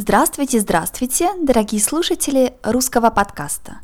[0.00, 3.80] Здравствуйте, здравствуйте, дорогие слушатели русского подкаста.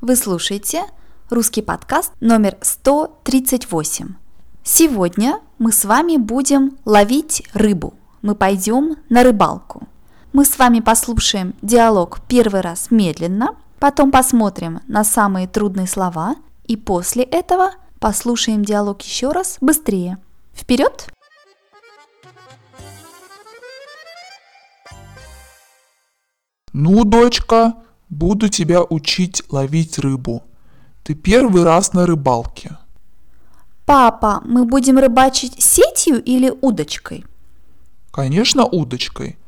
[0.00, 0.82] Вы слушаете
[1.30, 4.16] русский подкаст номер 138.
[4.64, 7.94] Сегодня мы с вами будем ловить рыбу.
[8.20, 9.86] Мы пойдем на рыбалку.
[10.32, 16.34] Мы с вами послушаем диалог первый раз медленно, потом посмотрим на самые трудные слова
[16.64, 20.18] и после этого послушаем диалог еще раз быстрее.
[20.52, 21.13] Вперед!
[26.74, 27.74] Ну, дочка,
[28.10, 30.42] буду тебя учить ловить рыбу.
[31.04, 32.76] Ты первый раз на рыбалке.
[33.86, 37.24] Папа, мы будем рыбачить сетью или удочкой?
[38.10, 39.38] Конечно, удочкой.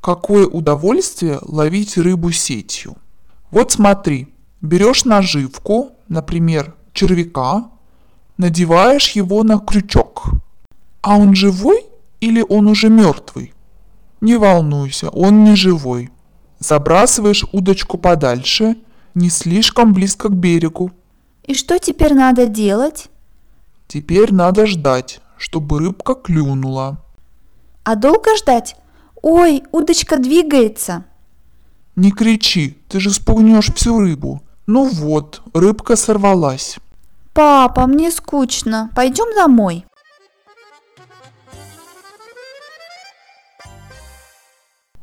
[0.00, 2.94] Какое удовольствие ловить рыбу сетью.
[3.50, 7.68] Вот смотри, берешь наживку, например, червяка,
[8.38, 10.26] надеваешь его на крючок.
[11.00, 11.84] А он живой
[12.20, 13.54] или он уже мертвый?
[14.20, 16.10] Не волнуйся, он не живой.
[16.58, 18.76] Забрасываешь удочку подальше,
[19.14, 20.90] не слишком близко к берегу.
[21.44, 23.08] И что теперь надо делать?
[23.88, 26.98] Теперь надо ждать, чтобы рыбка клюнула.
[27.84, 28.76] А долго ждать?
[29.22, 31.04] Ой, удочка двигается.
[31.94, 34.42] Не кричи, ты же спугнешь всю рыбу.
[34.66, 36.78] Ну вот, рыбка сорвалась.
[37.32, 38.90] Папа, мне скучно.
[38.96, 39.84] Пойдем домой.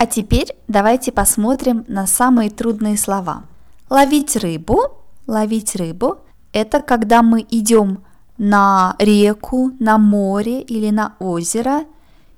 [0.03, 3.45] А теперь давайте посмотрим на самые трудные слова.
[3.89, 4.81] Ловить рыбу.
[5.27, 6.17] Ловить рыбу–
[6.51, 8.03] это когда мы идем
[8.37, 11.85] на реку, на море или на озеро,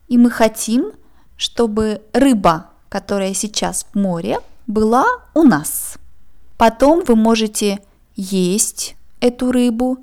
[0.08, 0.91] и мы хотим,
[1.38, 5.97] чтобы рыба, которая сейчас в море, была у нас.
[6.58, 7.80] Потом вы можете
[8.16, 9.97] есть эту рыбу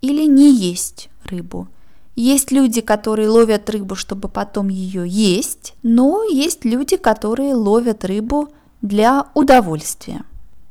[0.00, 1.66] или не есть рыбу–
[2.16, 8.48] есть люди, которые ловят рыбу, чтобы потом ее есть, но есть люди, которые ловят рыбу
[8.82, 10.22] для удовольствия.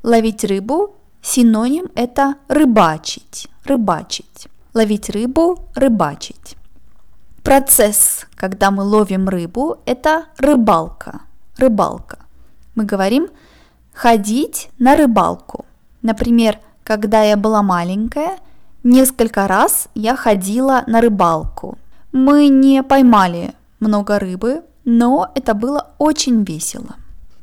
[0.03, 4.47] Ловить рыбу синоним это рыбачить, рыбачить.
[4.73, 6.55] Ловить рыбу, рыбачить.
[7.44, 11.22] Процесс, когда мы ловим рыбу, это рыбалка,
[11.57, 12.19] рыбалка.
[12.75, 13.29] Мы говорим
[13.94, 15.66] ходить на рыбалку.
[16.01, 18.38] Например, когда я была маленькая–
[18.84, 21.78] Несколько раз я ходила на рыбалку.
[22.12, 26.95] Мы не поймали много рыбы, но это было очень весело.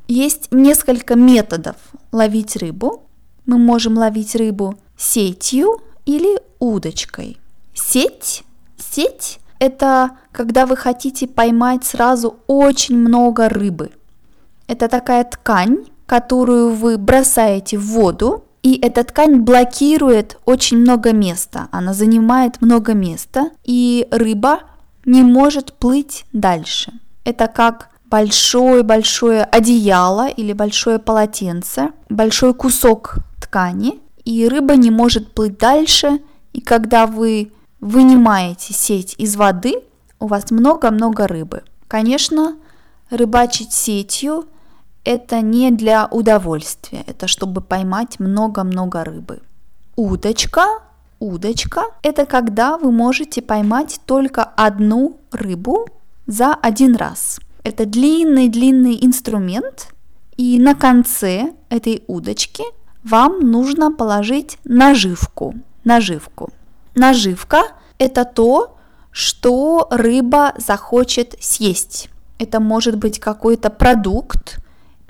[0.08, 1.76] Есть несколько методов
[2.10, 3.02] ловить рыбу.
[3.44, 7.38] Мы можем ловить рыбу сетью или удочкой.
[7.74, 8.44] Сеть,
[8.78, 13.90] сеть– это когда вы хотите поймать сразу очень много рыбы.
[14.68, 21.68] Это такая ткань, которую вы бросаете в воду, и эта ткань блокирует очень много места,
[21.70, 24.58] она занимает много места, и рыба
[25.04, 26.92] не может плыть дальше.
[27.22, 35.58] Это как большое-большое одеяло или большое полотенце, большой кусок ткани, и рыба не может плыть
[35.58, 36.18] дальше,
[36.52, 39.76] и когда вы вынимаете сеть из воды,
[40.18, 41.62] у вас много-много рыбы.
[41.86, 42.56] Конечно,
[43.10, 44.46] рыбачить сетью
[45.06, 49.40] это не для удовольствия, это чтобы поймать много-много рыбы.
[49.94, 50.66] Удочка.
[51.18, 55.86] Удочка– это когда вы можете поймать только одну рыбу
[56.26, 57.40] за один раз.
[57.62, 59.94] Это длинный-длинный инструмент,
[60.36, 62.64] и на конце этой удочки
[63.02, 65.54] вам нужно положить наживку.
[65.84, 66.50] Наживку.
[66.94, 67.62] Наживка–
[67.98, 68.76] это то,
[69.10, 72.10] что рыба захочет съесть.
[72.38, 74.58] Это может быть какой-то продукт,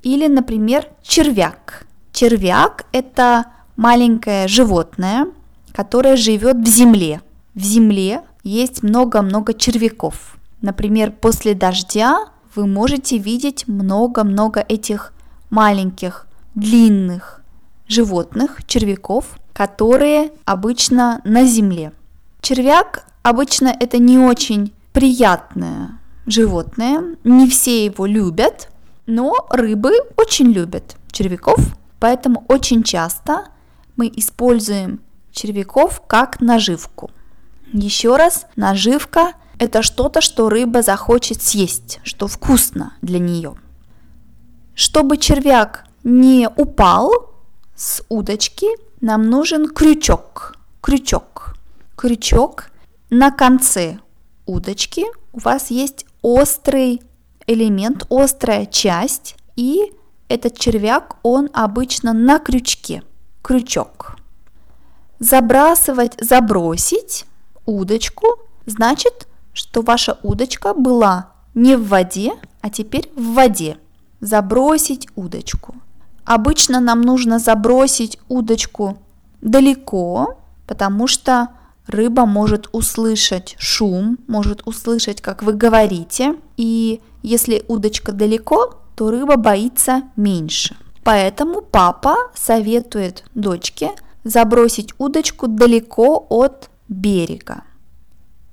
[0.03, 1.87] или, например, червяк.
[2.13, 3.47] Червяк– это
[3.77, 5.27] маленькое животное,
[5.73, 7.21] которое живет в земле.
[7.55, 10.39] В земле есть много-много червяков.
[10.63, 15.13] Например, после дождя вы можете видеть много-много этих
[15.51, 17.43] маленьких, длинных
[17.89, 21.93] животных, червяков, которые обычно на земле.
[22.41, 28.69] Червяк обычно это не очень приятное животное, не все его любят,
[29.07, 31.59] но рыбы очень любят червяков,
[31.99, 33.47] поэтому очень часто
[33.97, 35.01] мы используем
[35.33, 37.11] червяков как наживку.
[37.73, 43.57] Еще раз, наживка– это что-то, что рыба захочет съесть, что вкусно для нее.
[44.75, 47.11] Чтобы червяк не упал
[47.75, 48.67] с удочки,
[49.01, 50.57] нам нужен крючок.
[50.81, 51.57] Крючок.
[51.97, 52.71] Крючок
[53.11, 53.99] на конце
[54.45, 57.03] удочки у вас есть острый
[57.47, 59.93] элемент, острая часть, и
[60.29, 63.03] этот червяк, он обычно на крючке,
[63.43, 64.17] крючок.
[65.19, 67.25] Забрасывать, забросить
[67.65, 68.27] удочку,
[68.67, 73.79] значит, что ваша удочка была не в воде, а теперь в воде.
[74.21, 75.75] забросить удочку.
[76.25, 78.99] Обычно нам нужно забросить удочку
[79.43, 81.49] далеко, потому что
[81.87, 89.37] рыба может услышать шум, может услышать, как вы говорите, и если удочка далеко, то рыба
[89.37, 90.77] боится меньше.
[91.05, 93.91] Поэтому папа советует дочке
[94.25, 97.63] забросить удочку далеко от берега.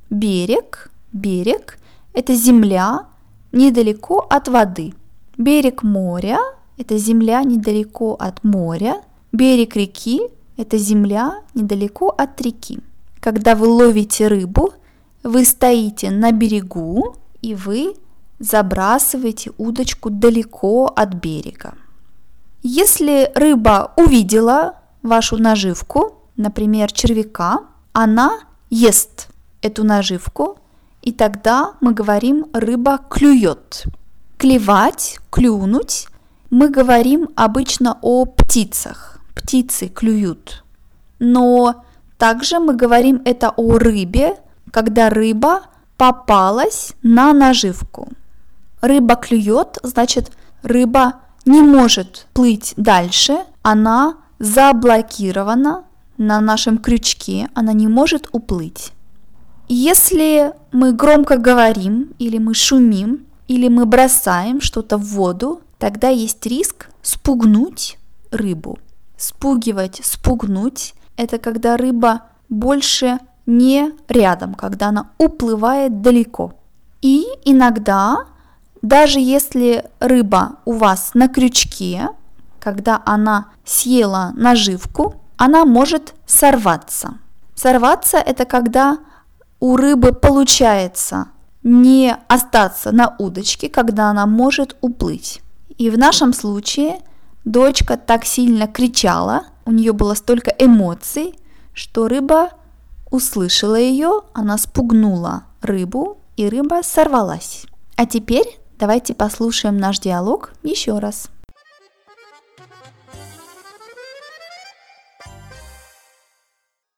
[0.09, 1.79] Берег, берег–
[2.13, 3.07] это земля
[3.51, 4.93] недалеко от воды.
[5.37, 6.37] Берег моря–
[6.77, 9.01] это земля недалеко от моря.
[9.31, 10.21] Берег реки–
[10.57, 12.79] это земля недалеко от реки.
[13.19, 14.73] Когда вы ловите рыбу,
[15.23, 17.93] вы стоите на берегу и вы
[18.39, 21.75] забрасываете удочку далеко от берега.
[22.63, 29.27] Если рыба увидела вашу наживку, например, червяка, она ест
[29.61, 30.57] эту наживку,
[31.01, 33.83] и тогда мы говорим рыба клюет.
[34.37, 36.07] Клевать, клюнуть
[36.49, 39.19] мы говорим обычно о птицах.
[39.35, 40.63] Птицы клюют.
[41.19, 41.83] Но
[42.17, 44.37] также мы говорим это о рыбе,
[44.71, 45.63] когда рыба
[46.03, 48.09] попалась на наживку.
[48.81, 51.13] Рыба клюет, значит, рыба
[51.45, 55.85] не может плыть дальше, она заблокирована
[56.17, 58.91] на нашем крючке, она не может уплыть.
[59.69, 66.45] Если мы громко говорим, или мы шумим, или мы бросаем что-то в воду, тогда есть
[66.45, 67.97] риск спугнуть
[68.29, 68.77] рыбу.
[69.15, 76.53] Спугивать, спугнуть– это когда рыба больше не рядом, когда она уплывает далеко.
[77.01, 78.25] И иногда
[78.83, 82.09] даже если рыба у вас на крючке,
[82.59, 87.15] когда она съела наживку, она может сорваться.
[87.55, 88.97] Сорваться– это когда
[89.61, 91.27] у рыбы получается
[91.63, 95.41] не остаться на удочке, когда она может уплыть.
[95.77, 96.99] И в нашем случае
[97.45, 101.39] дочка так сильно кричала, у нее было столько эмоций,
[101.73, 102.49] что рыба
[103.13, 107.65] услышала ее, она спугнула рыбу, и рыба сорвалась.
[107.95, 111.29] А теперь Давайте послушаем наш диалог еще раз.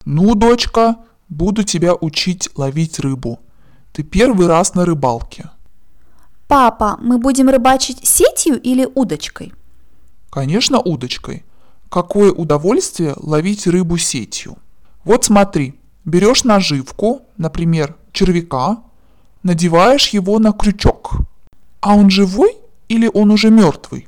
[0.03, 0.95] Ну, дочка,
[1.29, 3.39] буду тебя учить ловить рыбу.
[3.91, 5.51] Ты первый раз на рыбалке.
[6.47, 9.53] Папа, мы будем рыбачить сетью или удочкой?
[10.31, 11.45] Конечно, удочкой.
[11.89, 14.57] Какое удовольствие ловить рыбу сетью.
[15.03, 18.83] Вот смотри, берешь наживку, например, червяка,
[19.43, 21.17] надеваешь его на крючок–
[21.85, 22.57] а он живой
[22.89, 24.07] или он уже мертвый?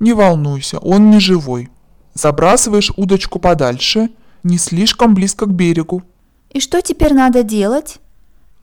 [0.00, 1.70] Не волнуйся, он не живой.
[2.12, 4.10] Забрасываешь удочку подальше,
[4.42, 6.02] не слишком близко к берегу.
[6.50, 8.00] И что теперь надо делать?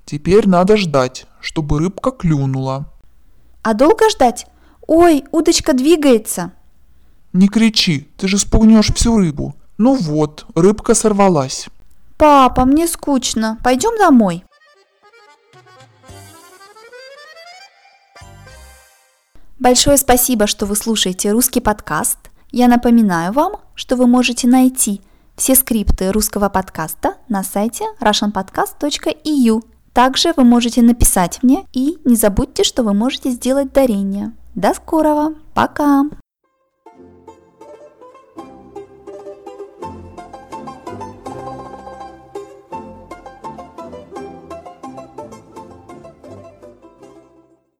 [0.05, 2.85] Теперь надо ждать, чтобы рыбка клюнула.
[3.63, 4.45] А долго ждать?
[4.85, 6.51] Ой, удочка двигается.
[7.33, 9.55] Не кричи, ты же спугнешь всю рыбу.
[9.79, 11.69] Ну вот, рыбка сорвалась.
[12.17, 13.57] Папа, мне скучно.
[13.63, 14.43] Пойдем домой.
[19.59, 22.17] Большое спасибо, что вы слушаете русский подкаст.
[22.51, 25.01] Я напоминаю вам, что вы можете найти
[25.35, 29.63] все скрипты русского подкаста на сайте russianpodcast.eu.
[29.93, 34.33] Также вы можете написать мне и не забудьте, что вы можете сделать дарение.
[34.55, 35.35] До скорого.
[35.53, 36.03] Пока.